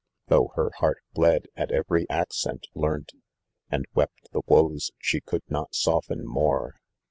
Though 0.29 0.51
her 0.55 0.71
heart 0.79 1.03
bled 1.13 1.45
at 1.55 1.69
every 1.71 2.09
accent, 2.09 2.65
leamt 2.73 3.11
And 3.69 3.85
wept 3.93 4.29
the 4.31 4.41
woes 4.47 4.89
she 4.97 5.21
could 5.21 5.43
not 5.47 5.75
soften 5.75 6.25
more. 6.25 6.81